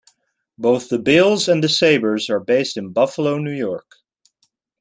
[0.57, 3.97] Both the Bills and the Sabres are based in Buffalo, New York.